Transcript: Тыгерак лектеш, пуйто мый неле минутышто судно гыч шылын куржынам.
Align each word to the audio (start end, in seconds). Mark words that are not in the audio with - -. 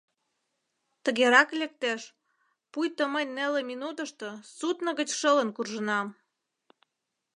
Тыгерак 1.03 1.49
лектеш, 1.59 2.01
пуйто 2.71 3.03
мый 3.13 3.25
неле 3.35 3.61
минутышто 3.69 4.29
судно 4.57 4.89
гыч 4.99 5.09
шылын 5.19 5.49
куржынам. 5.55 6.07